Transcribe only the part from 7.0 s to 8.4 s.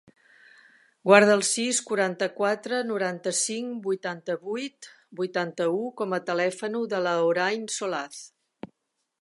la Hoorain Solaz.